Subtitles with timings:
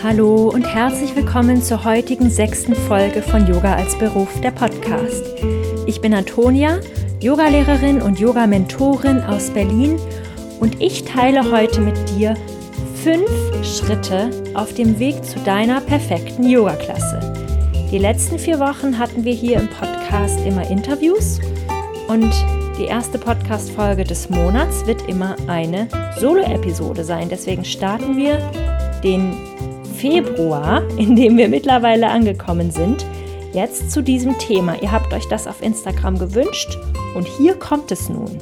[0.00, 5.24] Hallo und herzlich willkommen zur heutigen sechsten Folge von Yoga als Beruf, der Podcast.
[5.86, 6.78] Ich bin Antonia,
[7.20, 9.98] Yogalehrerin und Yoga-Mentorin aus Berlin
[10.60, 12.36] und ich teile heute mit dir
[13.02, 13.28] fünf
[13.64, 17.34] Schritte auf dem Weg zu deiner perfekten Yoga-Klasse.
[17.90, 21.40] Die letzten vier Wochen hatten wir hier im Podcast immer Interviews
[22.06, 22.32] und
[22.78, 25.88] die erste Podcast-Folge des Monats wird immer eine
[26.20, 27.28] Solo-Episode sein.
[27.28, 28.38] Deswegen starten wir
[29.02, 29.57] den
[29.98, 33.04] Februar, in dem wir mittlerweile angekommen sind,
[33.52, 34.80] jetzt zu diesem Thema.
[34.80, 36.78] Ihr habt euch das auf Instagram gewünscht
[37.16, 38.38] und hier kommt es nun.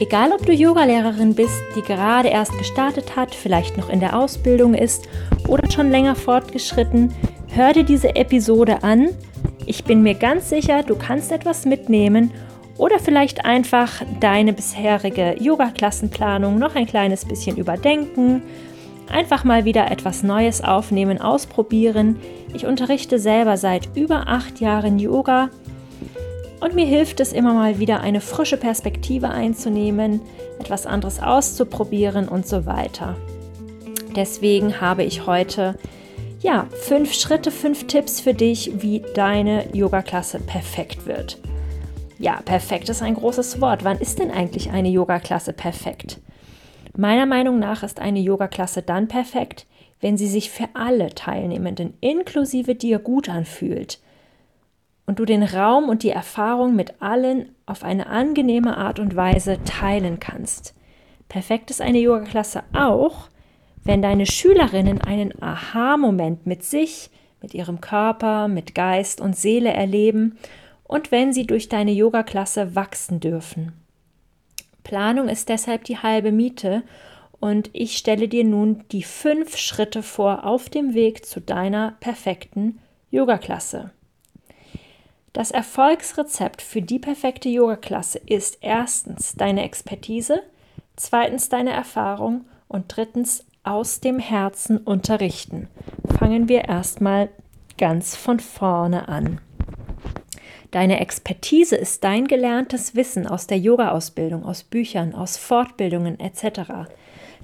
[0.00, 4.74] Egal, ob du Yogalehrerin bist, die gerade erst gestartet hat, vielleicht noch in der Ausbildung
[4.74, 5.08] ist
[5.46, 7.14] oder schon länger fortgeschritten,
[7.54, 9.10] hör dir diese Episode an.
[9.64, 12.32] Ich bin mir ganz sicher, du kannst etwas mitnehmen
[12.78, 18.42] oder vielleicht einfach deine bisherige Yoga-Klassenplanung noch ein kleines bisschen überdenken.
[19.10, 22.16] Einfach mal wieder etwas Neues aufnehmen, ausprobieren.
[22.54, 25.50] Ich unterrichte selber seit über acht Jahren Yoga
[26.60, 30.20] und mir hilft es immer mal wieder eine frische Perspektive einzunehmen,
[30.58, 33.14] etwas anderes auszuprobieren und so weiter.
[34.14, 35.78] Deswegen habe ich heute
[36.40, 41.38] ja fünf Schritte, fünf Tipps für dich, wie deine Yoga-Klasse perfekt wird.
[42.18, 43.84] Ja, perfekt ist ein großes Wort.
[43.84, 46.18] Wann ist denn eigentlich eine Yoga-Klasse perfekt?
[46.96, 49.66] Meiner Meinung nach ist eine Yoga-Klasse dann perfekt,
[50.00, 54.00] wenn sie sich für alle Teilnehmenden inklusive dir gut anfühlt
[55.04, 59.58] und du den Raum und die Erfahrung mit allen auf eine angenehme Art und Weise
[59.64, 60.74] teilen kannst.
[61.28, 63.28] Perfekt ist eine Yoga-Klasse auch,
[63.84, 67.10] wenn deine Schülerinnen einen Aha-Moment mit sich,
[67.42, 70.38] mit ihrem Körper, mit Geist und Seele erleben
[70.82, 73.85] und wenn sie durch deine Yoga-Klasse wachsen dürfen.
[74.86, 76.84] Planung ist deshalb die halbe Miete
[77.40, 82.78] und ich stelle dir nun die fünf Schritte vor auf dem Weg zu deiner perfekten
[83.10, 83.90] Yoga-Klasse.
[85.32, 90.44] Das Erfolgsrezept für die perfekte Yoga-Klasse ist erstens deine Expertise,
[90.94, 95.66] zweitens deine Erfahrung und drittens aus dem Herzen unterrichten.
[96.16, 97.28] Fangen wir erstmal
[97.76, 99.40] ganz von vorne an.
[100.76, 106.90] Deine Expertise ist dein gelerntes Wissen aus der Yoga-Ausbildung, aus Büchern, aus Fortbildungen etc.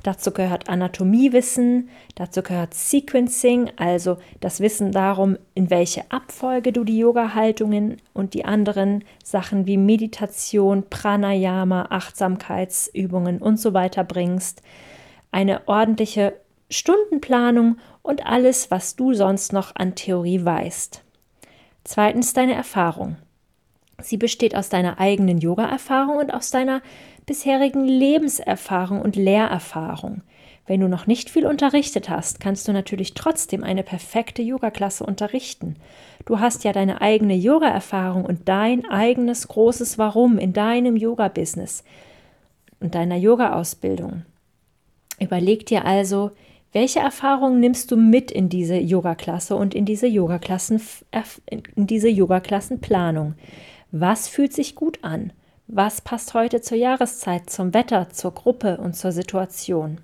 [0.03, 6.99] Dazu gehört Anatomiewissen, dazu gehört Sequencing, also das Wissen darum, in welche Abfolge du die
[6.99, 14.61] Yoga-Haltungen und die anderen Sachen wie Meditation, Pranayama, Achtsamkeitsübungen und so weiter bringst.
[15.31, 16.35] Eine ordentliche
[16.69, 21.03] Stundenplanung und alles, was du sonst noch an Theorie weißt.
[21.85, 23.17] Zweitens deine Erfahrung.
[24.01, 26.83] Sie besteht aus deiner eigenen Yoga-Erfahrung und aus deiner
[27.27, 30.23] bisherigen Lebenserfahrung und Lehrerfahrung.
[30.67, 35.77] Wenn du noch nicht viel unterrichtet hast, kannst du natürlich trotzdem eine perfekte Yoga-Klasse unterrichten.
[36.25, 41.83] Du hast ja deine eigene Yoga-Erfahrung und dein eigenes großes Warum in deinem Yoga-Business
[42.79, 44.25] und deiner Yoga-Ausbildung.
[45.19, 46.31] Überleg dir also,
[46.73, 50.81] welche Erfahrungen nimmst du mit in diese Yoga-Klasse und in diese Yoga-Klassen,
[51.77, 53.35] in diese Yoga-Klassenplanung?
[53.91, 55.33] Was fühlt sich gut an?
[55.67, 60.01] Was passt heute zur Jahreszeit, zum Wetter, zur Gruppe und zur Situation?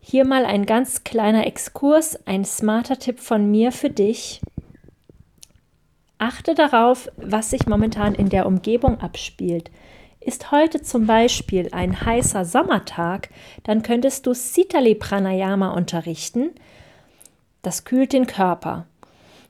[0.00, 4.40] Hier mal ein ganz kleiner Exkurs, ein smarter Tipp von mir für dich.
[6.18, 9.70] Achte darauf, was sich momentan in der Umgebung abspielt.
[10.26, 13.28] Ist heute zum Beispiel ein heißer Sommertag,
[13.62, 16.50] dann könntest du Sitali Pranayama unterrichten.
[17.62, 18.86] Das kühlt den Körper.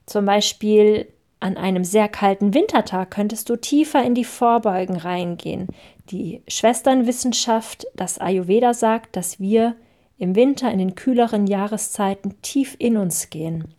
[0.04, 1.09] Zum Beispiel
[1.41, 5.69] an einem sehr kalten Wintertag könntest du tiefer in die Vorbeugen reingehen.
[6.10, 9.76] Die Schwesternwissenschaft, das Ayurveda sagt, dass wir
[10.19, 13.75] im Winter in den kühleren Jahreszeiten tief in uns gehen.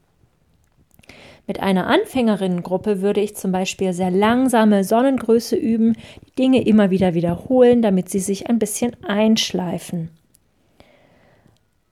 [1.48, 5.96] Mit einer Anfängerinnengruppe würde ich zum Beispiel sehr langsame Sonnengröße üben,
[6.28, 10.10] die Dinge immer wieder wiederholen, damit sie sich ein bisschen einschleifen.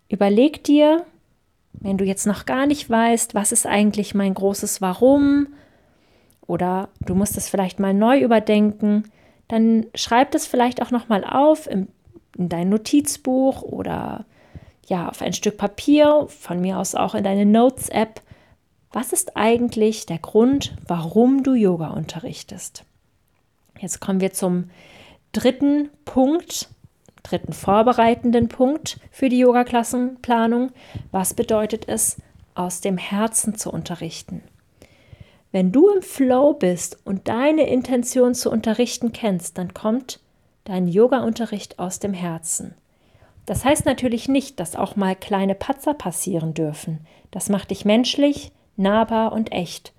[0.10, 1.06] Überleg dir,
[1.72, 5.48] wenn du jetzt noch gar nicht weißt, was ist eigentlich mein großes Warum,
[6.48, 9.06] oder du musst es vielleicht mal neu überdenken,
[9.48, 11.88] dann schreib das vielleicht auch noch mal auf in,
[12.38, 14.26] in dein Notizbuch oder
[14.88, 18.22] ja auf ein Stück Papier, von mir aus auch in deine Notes-App
[18.96, 22.86] was ist eigentlich der Grund, warum du Yoga unterrichtest?
[23.78, 24.70] Jetzt kommen wir zum
[25.34, 26.70] dritten Punkt,
[27.22, 30.72] dritten vorbereitenden Punkt für die Yoga-Klassenplanung.
[31.12, 32.16] Was bedeutet es,
[32.54, 34.42] aus dem Herzen zu unterrichten?
[35.52, 40.22] Wenn du im Flow bist und deine Intention zu unterrichten kennst, dann kommt
[40.64, 42.76] dein Yoga-Unterricht aus dem Herzen.
[43.46, 47.06] Das heißt natürlich nicht, dass auch mal kleine Patzer passieren dürfen.
[47.32, 49.94] Das macht dich menschlich, nahbar und echt.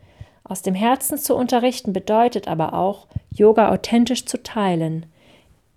[0.45, 5.07] Aus dem Herzen zu unterrichten bedeutet aber auch, Yoga authentisch zu teilen.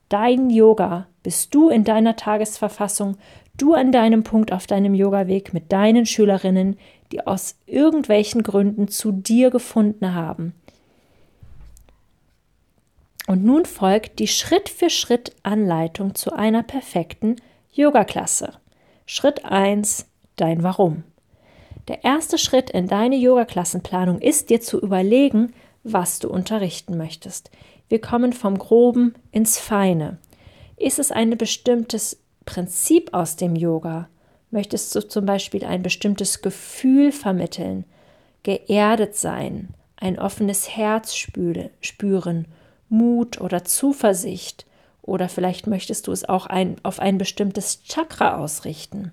[0.09, 3.17] Dein Yoga bist du in deiner Tagesverfassung,
[3.57, 6.77] du an deinem Punkt auf deinem Yogaweg mit deinen Schülerinnen,
[7.11, 10.53] die aus irgendwelchen Gründen zu dir gefunden haben.
[13.27, 17.35] Und nun folgt die Schritt für Schritt Anleitung zu einer perfekten
[17.71, 18.53] Yoga-Klasse.
[19.05, 21.03] Schritt 1: Dein Warum.
[21.89, 25.53] Der erste Schritt in deine Yoga-Klassenplanung ist dir zu überlegen,
[25.83, 27.49] was du unterrichten möchtest.
[27.87, 30.19] Wir kommen vom Groben ins Feine.
[30.77, 34.07] Ist es ein bestimmtes Prinzip aus dem Yoga?
[34.51, 37.85] Möchtest du zum Beispiel ein bestimmtes Gefühl vermitteln,
[38.43, 42.45] geerdet sein, ein offenes Herz spüren,
[42.87, 44.67] Mut oder Zuversicht?
[45.01, 49.11] Oder vielleicht möchtest du es auch ein, auf ein bestimmtes Chakra ausrichten.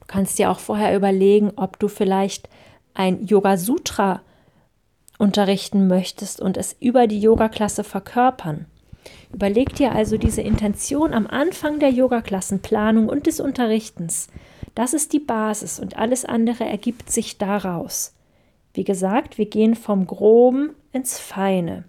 [0.00, 2.48] Du kannst dir auch vorher überlegen, ob du vielleicht
[2.94, 4.22] ein Yoga Sutra
[5.18, 8.66] unterrichten möchtest und es über die Yoga-Klasse verkörpern.
[9.32, 14.28] Überleg dir also diese Intention am Anfang der Yoga-Klassenplanung und des Unterrichtens.
[14.74, 18.14] Das ist die Basis und alles andere ergibt sich daraus.
[18.72, 21.84] Wie gesagt, wir gehen vom Groben ins Feine.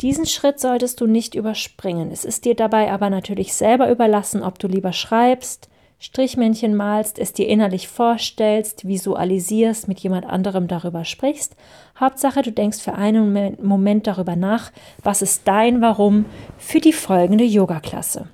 [0.00, 2.10] Diesen Schritt solltest du nicht überspringen.
[2.10, 5.68] Es ist dir dabei aber natürlich selber überlassen, ob du lieber schreibst,
[6.04, 11.54] Strichmännchen malst, es dir innerlich vorstellst, visualisierst, mit jemand anderem darüber sprichst.
[11.98, 14.72] Hauptsache, du denkst für einen Moment darüber nach,
[15.04, 16.24] was ist dein Warum
[16.58, 18.28] für die folgende Yoga-Klasse.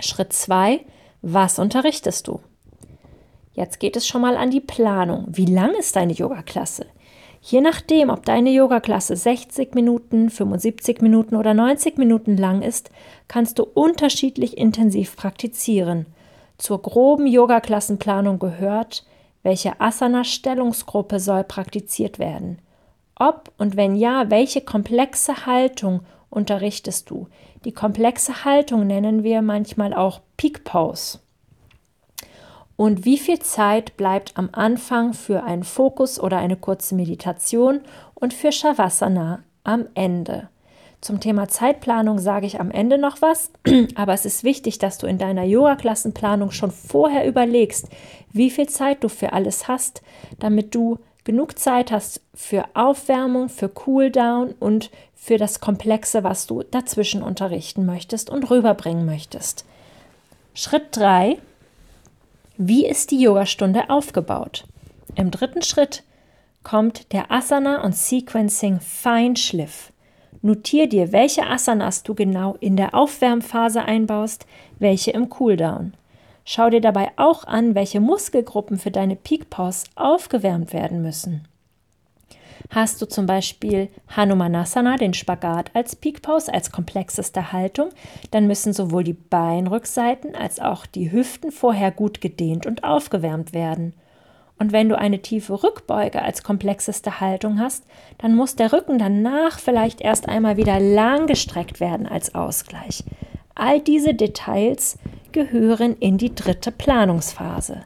[0.00, 0.80] Schritt 2.
[1.22, 2.40] Was unterrichtest du?
[3.52, 5.26] Jetzt geht es schon mal an die Planung.
[5.28, 6.86] Wie lang ist deine Yoga-Klasse?
[7.42, 12.90] Je nachdem, ob deine Yoga-Klasse 60 Minuten, 75 Minuten oder 90 Minuten lang ist,
[13.28, 16.06] kannst du unterschiedlich intensiv praktizieren–
[16.62, 19.04] zur groben Yoga-Klassenplanung gehört,
[19.42, 22.60] welche Asana-Stellungsgruppe soll praktiziert werden.
[23.16, 27.26] Ob und wenn ja, welche komplexe Haltung unterrichtest du?
[27.64, 31.18] Die komplexe Haltung nennen wir manchmal auch Peak Pose.
[32.76, 37.80] Und wie viel Zeit bleibt am Anfang für einen Fokus oder eine kurze Meditation
[38.14, 40.48] und für Shavasana am Ende?
[41.02, 43.50] Zum Thema Zeitplanung sage ich am Ende noch was,
[43.96, 47.88] aber es ist wichtig, dass du in deiner Yoga-Klassenplanung schon vorher überlegst,
[48.32, 50.00] wie viel Zeit du für alles hast,
[50.38, 56.62] damit du genug Zeit hast für Aufwärmung, für Cooldown und für das Komplexe, was du
[56.62, 59.64] dazwischen unterrichten möchtest und rüberbringen möchtest.
[60.54, 61.36] Schritt 3.
[62.58, 64.66] Wie ist die Yogastunde aufgebaut?
[65.16, 66.04] Im dritten Schritt
[66.62, 69.91] kommt der Asana und Sequencing Feinschliff.
[70.44, 74.46] Notier dir, welche Asanas du genau in der Aufwärmphase einbaust,
[74.80, 75.94] welche im Cooldown.
[76.44, 81.46] Schau dir dabei auch an, welche Muskelgruppen für deine Peak Pause aufgewärmt werden müssen.
[82.70, 87.90] Hast du zum Beispiel Hanumanasana, den Spagat als Peak Pose, als komplexeste Haltung,
[88.30, 93.94] dann müssen sowohl die Beinrückseiten als auch die Hüften vorher gut gedehnt und aufgewärmt werden.
[94.58, 97.84] Und wenn du eine tiefe Rückbeuge als komplexeste Haltung hast,
[98.18, 103.04] dann muss der Rücken danach vielleicht erst einmal wieder lang gestreckt werden als Ausgleich.
[103.54, 104.98] All diese Details
[105.32, 107.84] gehören in die dritte Planungsphase.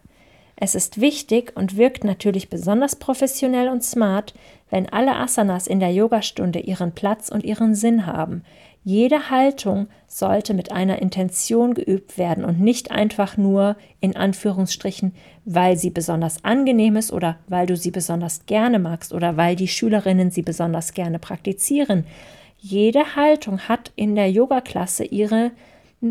[0.57, 4.33] Es ist wichtig und wirkt natürlich besonders professionell und smart,
[4.71, 8.43] wenn alle Asanas in der Yogastunde ihren Platz und ihren Sinn haben,
[8.87, 15.13] jede Haltung sollte mit einer Intention geübt werden und nicht einfach nur in Anführungsstrichen,
[15.45, 19.67] weil sie besonders angenehm ist oder weil du sie besonders gerne magst oder weil die
[19.67, 22.07] Schülerinnen sie besonders gerne praktizieren.
[22.59, 25.51] Jede Haltung hat in der Yoga-Klasse ihre,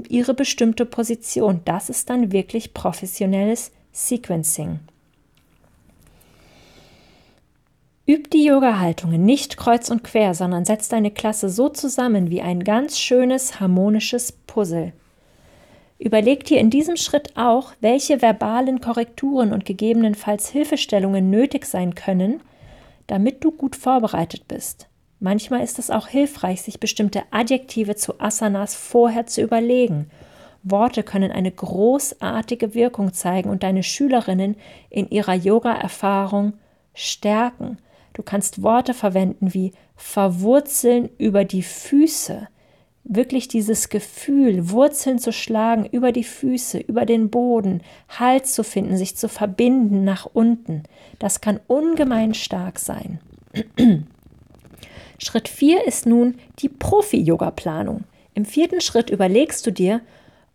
[0.09, 1.61] ihre bestimmte Position.
[1.63, 4.79] Das ist dann wirklich professionelles Sequencing.
[8.07, 12.63] Üb die Yoga-Haltungen nicht kreuz und quer, sondern setz deine Klasse so zusammen wie ein
[12.63, 14.93] ganz schönes, harmonisches Puzzle.
[15.97, 22.41] Überleg dir in diesem Schritt auch, welche verbalen Korrekturen und gegebenenfalls Hilfestellungen nötig sein können,
[23.07, 24.87] damit du gut vorbereitet bist.
[25.19, 30.11] Manchmal ist es auch hilfreich, sich bestimmte Adjektive zu Asanas vorher zu überlegen.
[30.61, 34.57] Worte können eine großartige Wirkung zeigen und deine Schülerinnen
[34.91, 36.53] in ihrer Yoga-Erfahrung
[36.93, 37.79] stärken.
[38.15, 42.47] Du kannst Worte verwenden wie verwurzeln über die Füße.
[43.03, 48.95] Wirklich dieses Gefühl, Wurzeln zu schlagen über die Füße, über den Boden, Halt zu finden,
[48.95, 50.83] sich zu verbinden nach unten.
[51.19, 53.19] Das kann ungemein stark sein.
[55.19, 58.05] Schritt 4 ist nun die Profi-Yoga-Planung.
[58.33, 59.99] Im vierten Schritt überlegst du dir,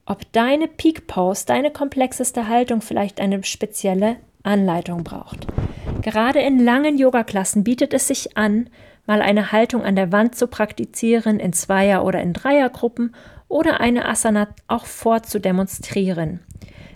[0.06, 5.46] ob deine Peak Pose, deine komplexeste Haltung vielleicht eine spezielle Anleitung braucht.
[6.02, 8.68] Gerade in langen Yoga-Klassen bietet es sich an,
[9.06, 13.14] mal eine Haltung an der Wand zu praktizieren in Zweier- oder in Dreiergruppen
[13.48, 16.40] oder eine Asana auch vorzudemonstrieren.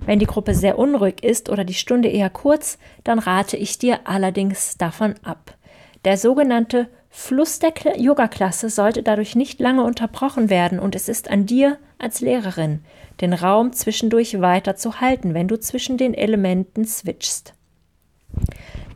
[0.06, 4.00] Wenn die Gruppe sehr unruhig ist oder die Stunde eher kurz, dann rate ich dir
[4.04, 5.56] allerdings davon ab.
[6.04, 11.46] Der sogenannte Fluss der Yoga-Klasse sollte dadurch nicht lange unterbrochen werden und es ist an
[11.46, 12.80] dir als Lehrerin,
[13.20, 17.54] den Raum zwischendurch weiter zu halten, wenn du zwischen den Elementen switchst.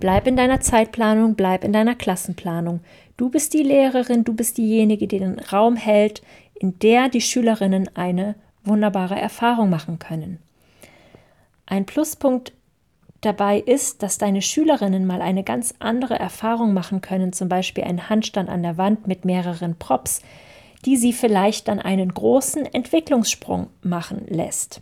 [0.01, 2.81] Bleib in deiner Zeitplanung, bleib in deiner Klassenplanung.
[3.17, 6.23] Du bist die Lehrerin, du bist diejenige, die den Raum hält,
[6.55, 10.39] in der die Schülerinnen eine wunderbare Erfahrung machen können.
[11.67, 12.53] Ein Pluspunkt
[13.23, 18.09] dabei ist, dass deine Schülerinnen mal eine ganz andere Erfahrung machen können, zum Beispiel einen
[18.09, 20.23] Handstand an der Wand mit mehreren Props,
[20.85, 24.81] die sie vielleicht dann einen großen Entwicklungssprung machen lässt.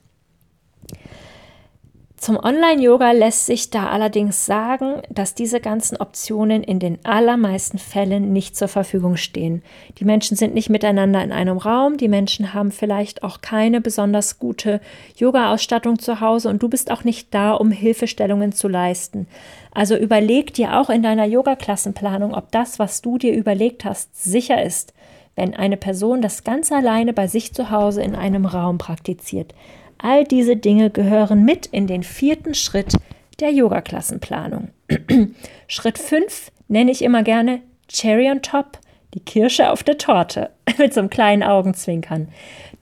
[2.26, 8.32] Zum Online-Yoga lässt sich da allerdings sagen, dass diese ganzen Optionen in den allermeisten Fällen
[8.32, 9.62] nicht zur Verfügung stehen.
[9.98, 14.40] Die Menschen sind nicht miteinander in einem Raum, die Menschen haben vielleicht auch keine besonders
[14.40, 14.80] gute
[15.16, 19.28] Yoga-Ausstattung zu Hause und du bist auch nicht da, um Hilfestellungen zu leisten.
[19.70, 24.60] Also überleg dir auch in deiner Yoga-Klassenplanung, ob das, was du dir überlegt hast, sicher
[24.60, 24.94] ist,
[25.36, 29.54] wenn eine Person das ganz alleine bei sich zu Hause in einem Raum praktiziert.
[29.98, 32.94] All diese Dinge gehören mit in den vierten Schritt
[33.40, 34.68] der Yoga-Klassenplanung.
[35.68, 38.78] Schritt 5 nenne ich immer gerne Cherry on Top,
[39.14, 42.28] die Kirsche auf der Torte, mit so einem kleinen Augenzwinkern.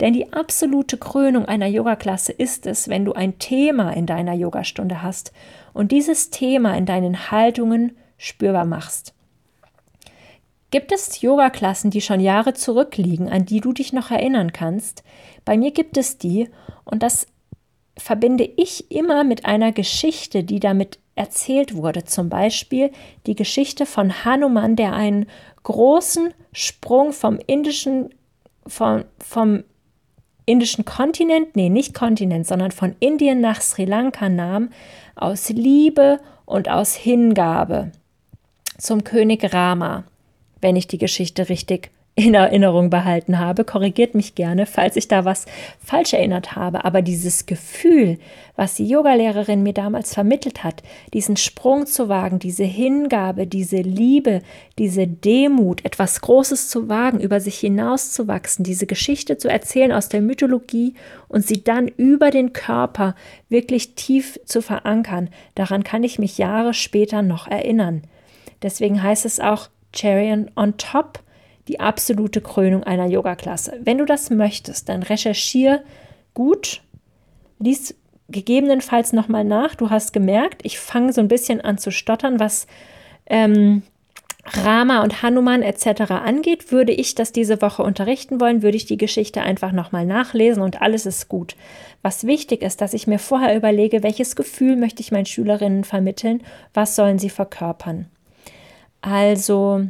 [0.01, 5.03] Denn die absolute Krönung einer Yoga-Klasse ist es, wenn du ein Thema in deiner Yogastunde
[5.03, 5.33] hast
[5.73, 9.15] und dieses Thema in deinen Haltungen spürbar machst.
[10.71, 15.05] Gibt es Yoga-Klassen, die schon Jahre zurückliegen, an die du dich noch erinnern kannst?
[15.45, 16.49] Bei mir gibt es die
[16.85, 17.27] und das
[17.97, 22.05] verbinde ich immer mit einer Geschichte, die damit erzählt wurde.
[22.05, 22.91] Zum Beispiel
[23.27, 25.27] die Geschichte von Hanuman, der einen
[25.63, 28.11] großen Sprung vom indischen,
[28.67, 29.65] vom, vom
[30.47, 34.71] indischen Kontinent, nee, nicht Kontinent, sondern von Indien nach Sri Lanka nahm,
[35.15, 37.93] aus Liebe und aus Hingabe
[38.77, 40.05] zum König Rama,
[40.61, 43.65] wenn ich die Geschichte richtig in Erinnerung behalten habe.
[43.65, 45.47] Korrigiert mich gerne, falls ich da was
[45.81, 46.85] falsch erinnert habe.
[46.85, 48.19] Aber dieses Gefühl,
[48.55, 54.43] was die Yogalehrerin mir damals vermittelt hat, diesen Sprung zu wagen, diese Hingabe, diese Liebe,
[54.79, 60.21] diese Demut, etwas Großes zu wagen, über sich hinauszuwachsen, diese Geschichte zu erzählen aus der
[60.21, 60.95] Mythologie
[61.27, 63.17] und sie dann über den Körper
[63.49, 68.03] wirklich tief zu verankern, daran kann ich mich Jahre später noch erinnern.
[68.63, 71.24] Deswegen heißt es auch Cherry on top
[71.69, 73.81] die absolute Krönung einer Yoga-Klasse.
[73.83, 75.83] Wenn du das möchtest, dann recherchiere
[76.35, 76.83] gut,
[77.59, 77.95] lies
[78.29, 79.75] gegebenenfalls nochmal nach.
[79.75, 82.67] Du hast gemerkt, ich fange so ein bisschen an zu stottern, was
[83.27, 83.83] ähm,
[84.47, 86.11] Rama und Hanuman etc.
[86.11, 86.71] angeht.
[86.71, 90.83] Würde ich das diese Woche unterrichten wollen, würde ich die Geschichte einfach nochmal nachlesen und
[90.83, 91.57] alles ist gut.
[92.03, 96.43] Was wichtig ist, dass ich mir vorher überlege, welches Gefühl möchte ich meinen Schülerinnen vermitteln,
[96.75, 98.07] was sollen sie verkörpern.
[99.01, 99.87] Also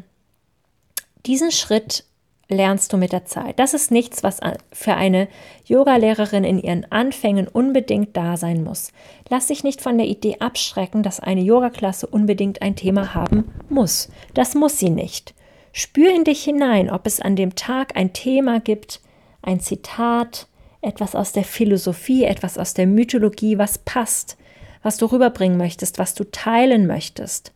[1.27, 2.05] diesen Schritt
[2.49, 3.59] lernst du mit der Zeit.
[3.59, 4.41] Das ist nichts, was
[4.73, 5.29] für eine
[5.65, 8.93] Yogalehrerin in ihren Anfängen unbedingt da sein muss.
[9.29, 14.11] Lass dich nicht von der Idee abschrecken, dass eine Yogaklasse unbedingt ein Thema haben muss.
[14.35, 15.35] Das muss sie nicht.
[15.73, 19.01] Spür in dich hinein, ob es an dem Tag ein Thema gibt,
[19.43, 20.47] ein Zitat,
[20.83, 24.37] etwas aus der Philosophie, etwas aus der Mythologie, was passt,
[24.83, 27.53] was du rüberbringen möchtest, was du teilen möchtest.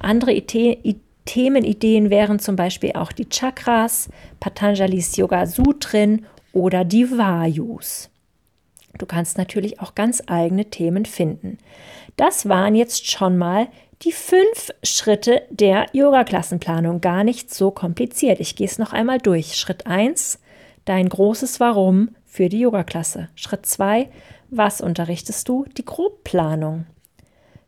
[0.00, 4.08] Andere Ideen Themenideen wären zum Beispiel auch die Chakras,
[4.40, 8.08] Patanjalis Yoga Sutrin oder die Vayus.
[8.96, 11.58] Du kannst natürlich auch ganz eigene Themen finden.
[12.16, 13.68] Das waren jetzt schon mal
[14.00, 17.02] die fünf Schritte der Yoga-Klassenplanung.
[17.02, 18.40] Gar nicht so kompliziert.
[18.40, 19.54] Ich gehe es noch einmal durch.
[19.54, 20.38] Schritt 1,
[20.86, 23.28] dein großes Warum für die Yoga-Klasse.
[23.34, 24.08] Schritt 2,
[24.48, 25.66] was unterrichtest du?
[25.76, 26.86] Die Grobplanung.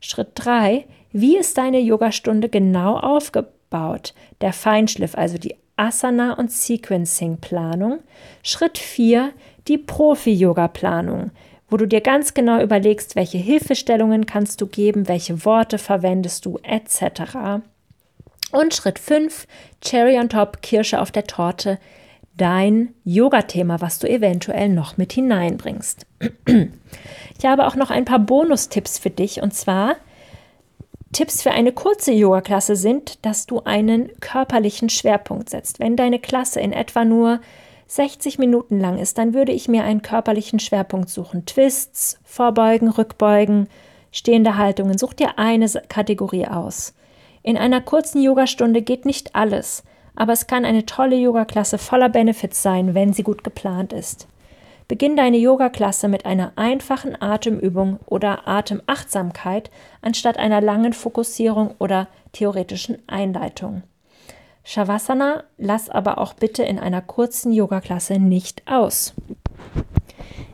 [0.00, 4.14] Schritt 3, wie ist deine Yogastunde genau aufgebaut?
[4.40, 8.00] Der Feinschliff, also die Asana- und Sequencing-Planung.
[8.42, 9.32] Schritt 4,
[9.66, 11.30] die Profi-Yoga-Planung,
[11.68, 16.58] wo du dir ganz genau überlegst, welche Hilfestellungen kannst du geben, welche Worte verwendest du,
[16.62, 17.62] etc.
[18.52, 19.46] Und Schritt 5,
[19.80, 21.78] Cherry on Top, Kirsche auf der Torte,
[22.36, 26.06] dein Yoga-Thema, was du eventuell noch mit hineinbringst.
[27.38, 29.96] Ich habe auch noch ein paar Bonustipps für dich und zwar
[31.12, 35.80] Tipps für eine kurze Yoga-Klasse sind, dass du einen körperlichen Schwerpunkt setzt.
[35.80, 37.40] Wenn deine Klasse in etwa nur
[37.88, 41.46] 60 Minuten lang ist, dann würde ich mir einen körperlichen Schwerpunkt suchen.
[41.46, 43.68] Twists, Vorbeugen, Rückbeugen,
[44.12, 44.98] stehende Haltungen.
[44.98, 46.94] Such dir eine Kategorie aus.
[47.42, 49.82] In einer kurzen Yogastunde geht nicht alles,
[50.14, 54.28] aber es kann eine tolle Yogaklasse voller Benefits sein, wenn sie gut geplant ist.
[54.90, 59.70] Beginn deine Yogaklasse mit einer einfachen Atemübung oder Atemachtsamkeit
[60.02, 63.84] anstatt einer langen Fokussierung oder theoretischen Einleitung.
[64.64, 69.14] Shavasana lass aber auch bitte in einer kurzen Yoga-Klasse nicht aus.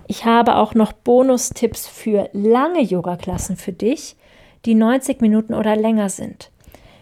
[0.06, 4.16] Ich habe auch noch Bonustipps für lange Yoga-Klassen für dich,
[4.66, 6.50] die 90 Minuten oder länger sind.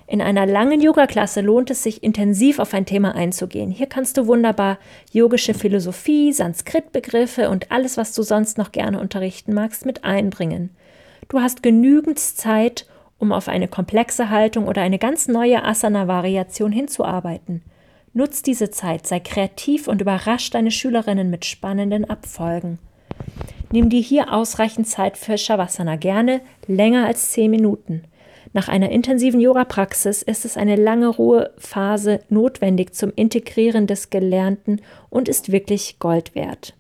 [0.07, 3.71] In einer langen Yoga-Klasse lohnt es sich, intensiv auf ein Thema einzugehen.
[3.71, 4.79] Hier kannst du wunderbar
[5.11, 10.71] yogische Philosophie, Sanskrit-Begriffe und alles, was du sonst noch gerne unterrichten magst, mit einbringen.
[11.29, 12.87] Du hast genügend Zeit,
[13.19, 17.63] um auf eine komplexe Haltung oder eine ganz neue Asana-Variation hinzuarbeiten.
[18.13, 22.79] Nutz diese Zeit, sei kreativ und überrasch deine Schülerinnen mit spannenden Abfolgen.
[23.73, 28.05] Nimm dir hier ausreichend Zeit für Shavasana, gerne länger als zehn Minuten.
[28.55, 34.81] Nach einer intensiven Yoga-Praxis ist es eine lange Ruhephase notwendig zum Integrieren des Gelernten
[35.11, 36.73] und ist wirklich Gold wert.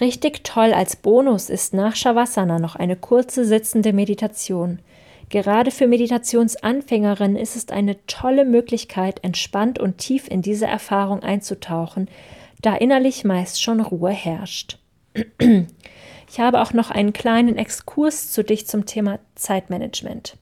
[0.00, 4.78] Richtig toll als Bonus ist nach Shavasana noch eine kurze sitzende Meditation.
[5.28, 12.08] Gerade für Meditationsanfängerinnen ist es eine tolle Möglichkeit, entspannt und tief in diese Erfahrung einzutauchen,
[12.62, 14.78] da innerlich meist schon Ruhe herrscht.
[16.30, 20.36] Ich habe auch noch einen kleinen Exkurs zu dich zum Thema Zeitmanagement.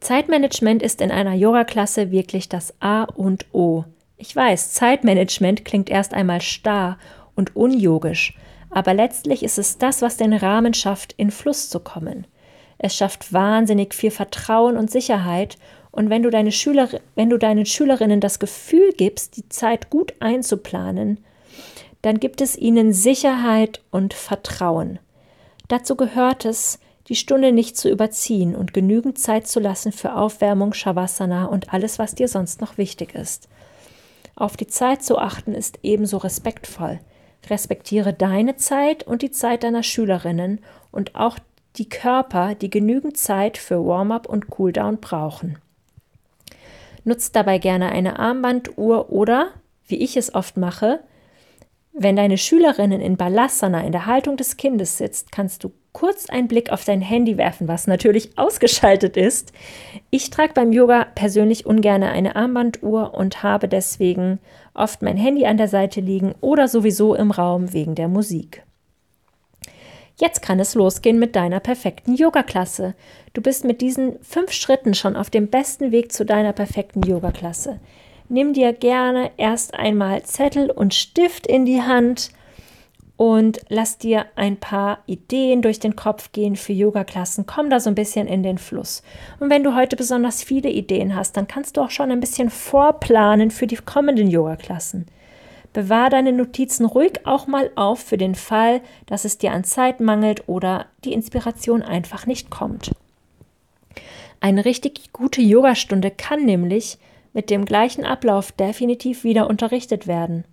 [0.00, 3.84] Zeitmanagement ist in einer Yoga-Klasse wirklich das A und O.
[4.16, 6.98] Ich weiß, Zeitmanagement klingt erst einmal starr
[7.36, 8.34] und unyogisch,
[8.70, 12.26] aber letztlich ist es das, was den Rahmen schafft, in Fluss zu kommen.
[12.78, 15.56] Es schafft wahnsinnig viel Vertrauen und Sicherheit,
[15.92, 20.14] und wenn du, deine Schüler, wenn du deinen Schülerinnen das Gefühl gibst, die Zeit gut
[20.20, 21.18] einzuplanen,
[22.02, 24.98] dann gibt es ihnen Sicherheit und Vertrauen.
[25.68, 30.72] Dazu gehört es, die Stunde nicht zu überziehen und genügend Zeit zu lassen für Aufwärmung,
[30.72, 33.48] Shavasana und alles, was dir sonst noch wichtig ist.
[34.36, 37.00] Auf die Zeit zu achten ist ebenso respektvoll.
[37.48, 40.60] Respektiere deine Zeit und die Zeit deiner Schülerinnen
[40.92, 41.38] und auch
[41.76, 45.58] die Körper, die genügend Zeit für Warm-up und Cooldown brauchen.
[47.04, 49.50] Nutzt dabei gerne eine Armbanduhr oder,
[49.86, 51.00] wie ich es oft mache,
[51.92, 56.46] wenn deine Schülerinnen in Balasana in der Haltung des Kindes sitzt, kannst du kurz einen
[56.46, 59.52] Blick auf dein Handy werfen, was natürlich ausgeschaltet ist.
[60.10, 64.38] Ich trage beim Yoga persönlich ungern eine Armbanduhr und habe deswegen
[64.72, 68.62] oft mein Handy an der Seite liegen oder sowieso im Raum wegen der Musik.
[70.16, 72.94] Jetzt kann es losgehen mit deiner perfekten Yoga-Klasse.
[73.32, 77.80] Du bist mit diesen fünf Schritten schon auf dem besten Weg zu deiner perfekten Yoga-Klasse.
[78.32, 82.30] Nimm dir gerne erst einmal Zettel und Stift in die Hand
[83.16, 87.46] und lass dir ein paar Ideen durch den Kopf gehen für Yoga-Klassen.
[87.46, 89.02] Komm da so ein bisschen in den Fluss.
[89.40, 92.50] Und wenn du heute besonders viele Ideen hast, dann kannst du auch schon ein bisschen
[92.50, 95.06] vorplanen für die kommenden Yoga-Klassen.
[95.72, 99.98] Bewahr deine Notizen ruhig auch mal auf für den Fall, dass es dir an Zeit
[99.98, 102.92] mangelt oder die Inspiration einfach nicht kommt.
[104.38, 106.96] Eine richtig gute Yogastunde kann nämlich
[107.32, 110.44] mit dem gleichen Ablauf definitiv wieder unterrichtet werden.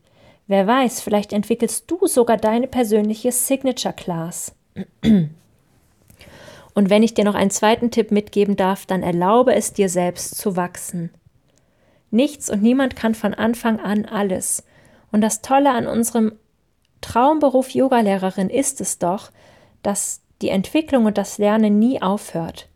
[0.47, 4.55] Wer weiß, vielleicht entwickelst du sogar deine persönliche Signature Class.
[5.01, 10.35] Und wenn ich dir noch einen zweiten Tipp mitgeben darf, dann erlaube es dir selbst
[10.37, 11.09] zu wachsen.
[12.11, 14.63] Nichts und niemand kann von Anfang an alles.
[15.11, 16.33] Und das Tolle an unserem
[17.01, 19.31] Traumberuf Yogalehrerin ist es doch,
[19.83, 22.69] dass die Entwicklung und das Lernen nie aufhört.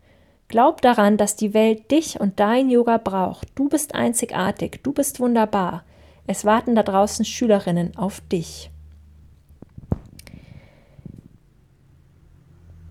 [0.51, 3.47] Glaub daran, dass die Welt dich und dein Yoga braucht.
[3.55, 5.85] Du bist einzigartig, du bist wunderbar.
[6.27, 8.69] Es warten da draußen Schülerinnen auf dich.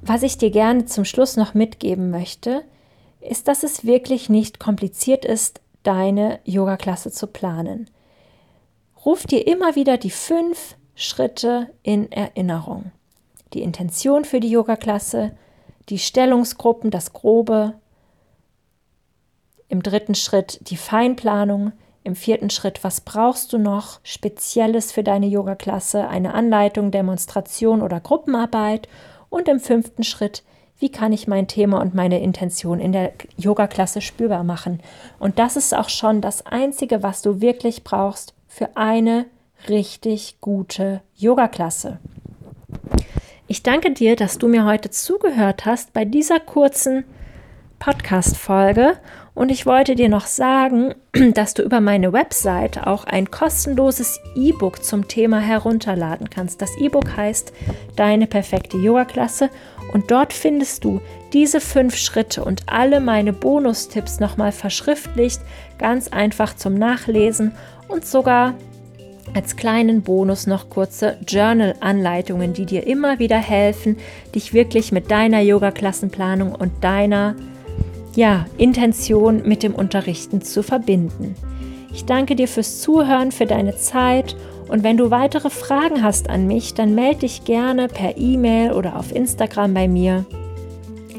[0.01, 2.65] Was ich dir gerne zum Schluss noch mitgeben möchte,
[3.21, 7.91] ist, dass es wirklich nicht kompliziert ist, deine Yoga-Klasse zu planen.
[9.05, 12.91] Ruf dir immer wieder die fünf Schritte in Erinnerung.
[13.53, 15.33] Die Intention für die Yoga-Klasse,
[15.91, 17.75] die Stellungsgruppen, das Grobe.
[19.69, 21.73] Im dritten Schritt die Feinplanung,
[22.03, 28.01] im vierten Schritt, was brauchst du noch Spezielles für deine Yoga-Klasse, eine Anleitung, Demonstration oder
[28.01, 28.89] Gruppenarbeit?
[29.29, 30.43] Und im fünften Schritt,
[30.79, 34.81] wie kann ich mein Thema und meine Intention in der Yoga-Klasse spürbar machen?
[35.19, 39.27] Und das ist auch schon das Einzige, was du wirklich brauchst für eine
[39.69, 41.99] richtig gute Yoga-Klasse.
[43.51, 47.03] Ich danke dir, dass du mir heute zugehört hast bei dieser kurzen
[47.81, 48.93] Podcast-Folge
[49.35, 50.95] Und ich wollte dir noch sagen,
[51.35, 56.63] dass du über meine Website auch ein kostenloses E-Book zum Thema herunterladen kannst.
[56.63, 57.53] Das E-Book heißt
[57.97, 59.51] Deine perfekte Yoga-Klasse
[59.93, 61.01] und dort findest du
[61.33, 65.41] diese fünf Schritte und alle meine Bonustipps nochmal verschriftlicht,
[65.77, 67.51] ganz einfach zum Nachlesen
[67.89, 68.55] und sogar
[69.35, 73.97] als kleinen Bonus noch kurze Journal-Anleitungen, die dir immer wieder helfen,
[74.35, 77.35] dich wirklich mit deiner Yoga-Klassenplanung und deiner
[78.15, 81.35] ja, Intention mit dem Unterrichten zu verbinden.
[81.93, 84.37] Ich danke dir fürs Zuhören, für deine Zeit
[84.69, 88.97] und wenn du weitere Fragen hast an mich, dann melde dich gerne per E-Mail oder
[88.97, 90.25] auf Instagram bei mir.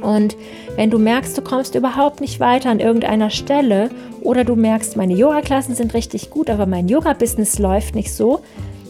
[0.02, 0.36] Und
[0.76, 3.90] wenn du merkst, du kommst überhaupt nicht weiter an irgendeiner Stelle
[4.22, 8.42] oder du merkst, meine Yoga-Klassen sind richtig gut, aber mein Yoga-Business läuft nicht so,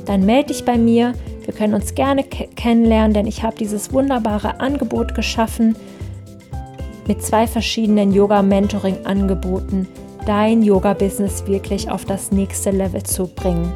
[0.06, 1.13] dann melde dich bei mir.
[1.43, 5.76] Wir können uns gerne kennenlernen, denn ich habe dieses wunderbare Angebot geschaffen
[7.08, 9.88] mit zwei verschiedenen Yoga-Mentoring-Angeboten,
[10.26, 13.71] dein Yoga-Business wirklich auf das nächste Level zu bringen.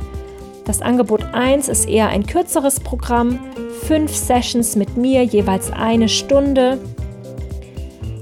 [0.66, 3.40] Das Angebot 1 ist eher ein kürzeres Programm,
[3.84, 6.80] fünf Sessions mit mir, jeweils eine Stunde,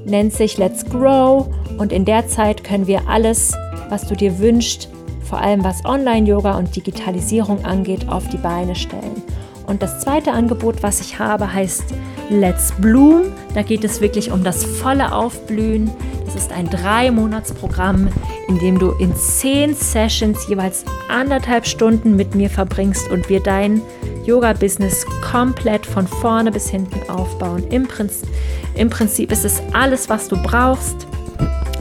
[0.05, 3.53] nennt sich Let's Grow und in der Zeit können wir alles,
[3.89, 4.89] was du dir wünschst,
[5.23, 9.21] vor allem was Online-Yoga und Digitalisierung angeht, auf die Beine stellen.
[9.65, 11.85] Und das zweite Angebot, was ich habe, heißt
[12.29, 13.23] Let's Bloom.
[13.53, 15.89] Da geht es wirklich um das volle Aufblühen.
[16.25, 18.09] Das ist ein Drei-Monats-Programm,
[18.47, 23.81] in dem du in zehn Sessions jeweils anderthalb Stunden mit mir verbringst und wir dein
[24.25, 27.67] Yoga-Business komplett von vorne bis hinten aufbauen.
[27.69, 28.29] Im Prinzip,
[28.75, 31.07] Im Prinzip ist es alles, was du brauchst.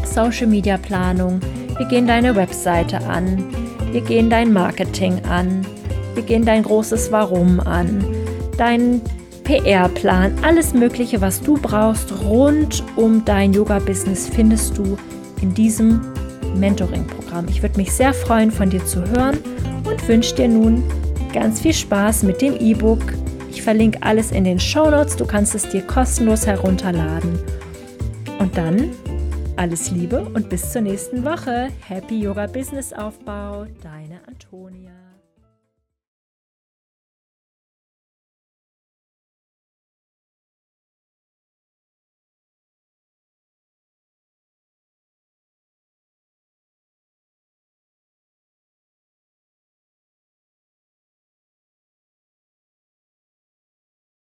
[0.05, 1.41] Social-Media-Planung.
[1.79, 3.45] Wir gehen deine Webseite an.
[3.93, 5.67] Wir gehen dein Marketing an.
[6.15, 8.05] Wir gehen dein großes Warum an.
[8.59, 9.01] Dein
[9.45, 14.97] PR-Plan, alles Mögliche, was du brauchst rund um dein Yoga-Business, findest du
[15.41, 16.01] in diesem
[16.57, 17.47] Mentoring-Programm.
[17.49, 19.39] Ich würde mich sehr freuen, von dir zu hören
[19.85, 20.85] und wünsche dir nun
[21.33, 23.01] ganz viel Spaß mit dem E-Book.
[23.53, 25.15] Ich verlinke alles in den Show Notes.
[25.15, 27.39] Du kannst es dir kostenlos herunterladen.
[28.39, 28.89] Und dann
[29.57, 31.69] alles Liebe und bis zur nächsten Woche.
[31.87, 35.02] Happy Yoga Business Aufbau, deine Antonia.